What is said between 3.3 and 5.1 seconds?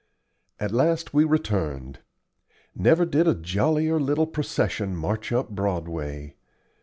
jollier little procession